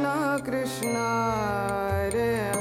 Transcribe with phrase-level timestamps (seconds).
[0.00, 0.96] कृष्ण कृष्ण
[2.14, 2.59] रे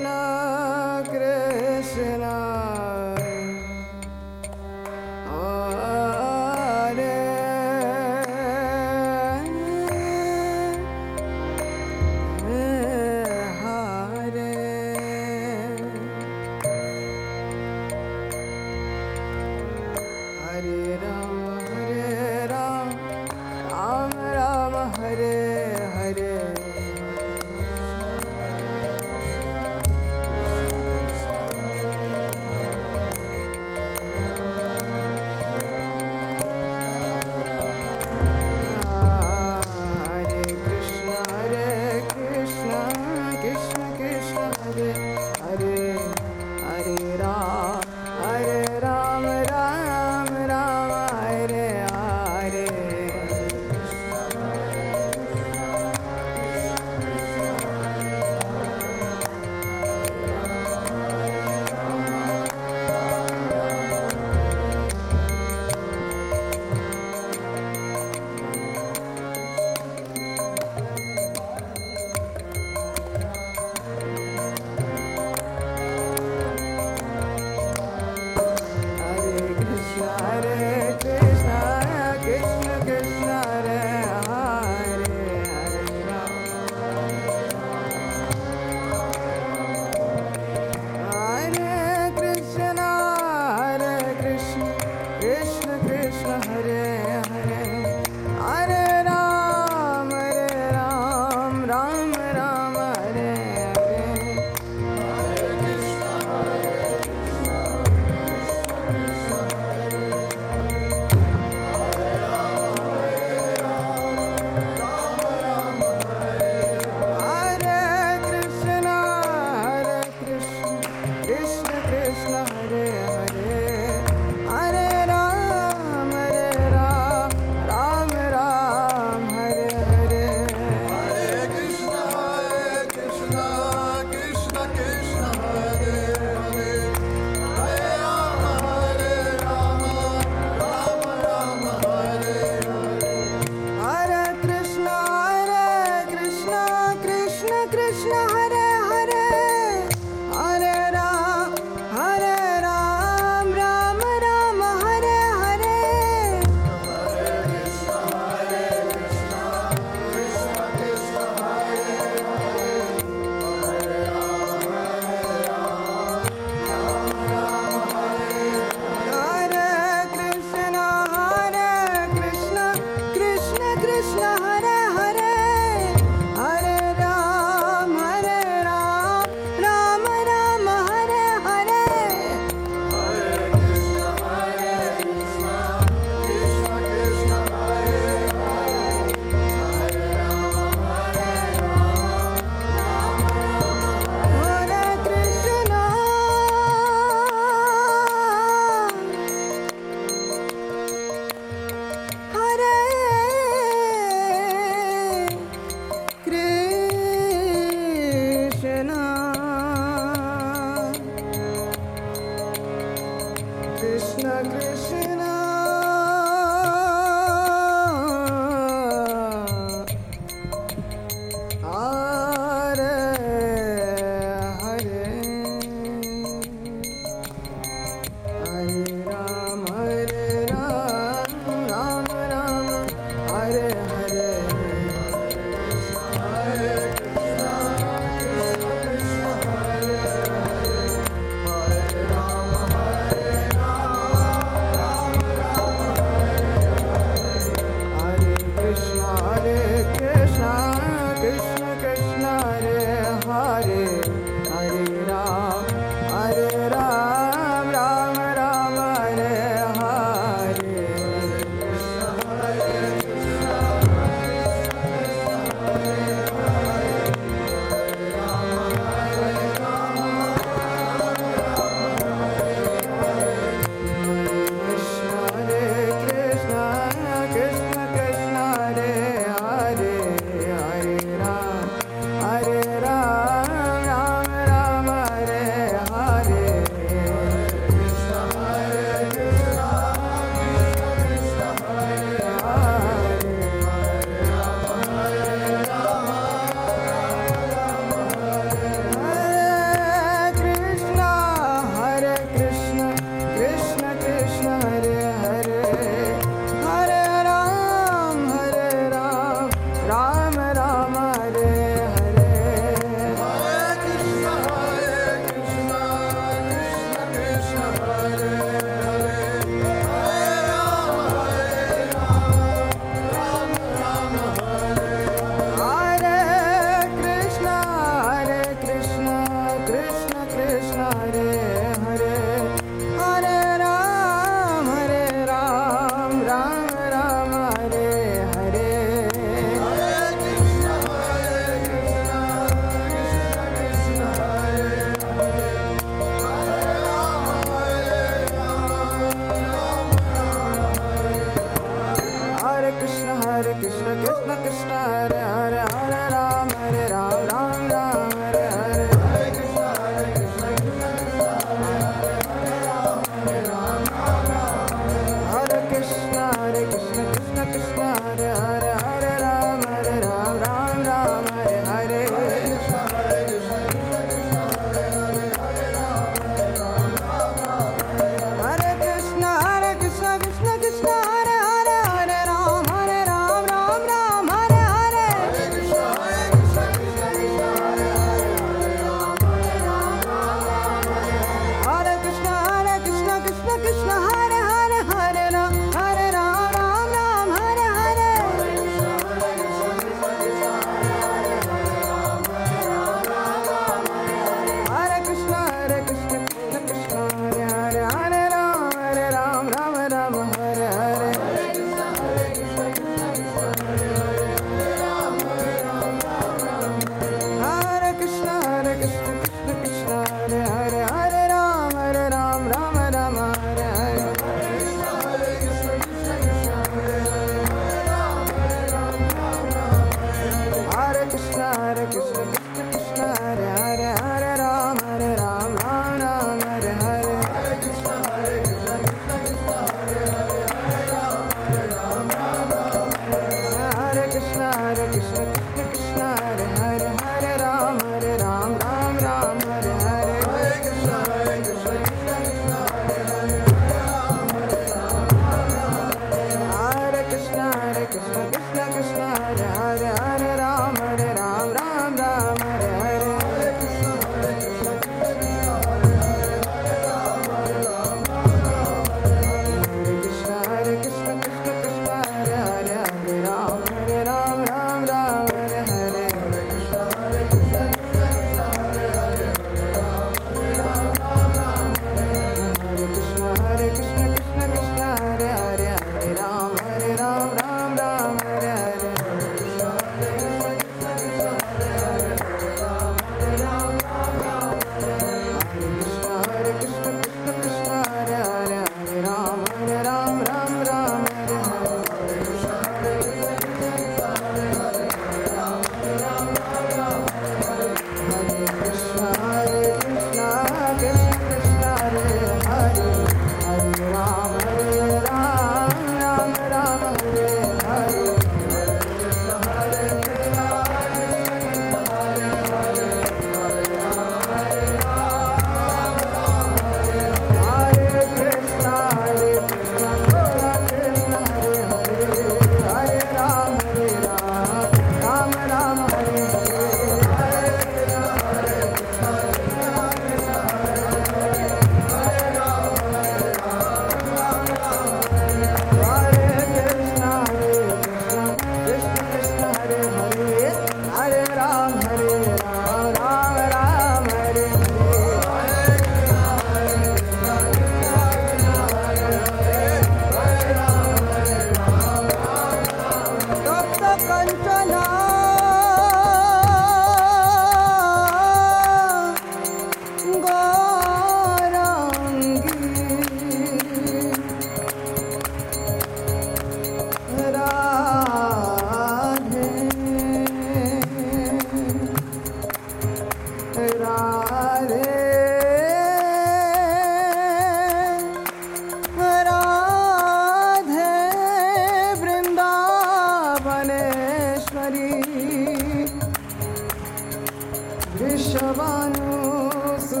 [598.28, 600.00] शवानुसुते